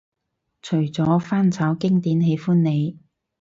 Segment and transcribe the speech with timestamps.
[0.63, 2.97] 除咗翻炒經典喜歡你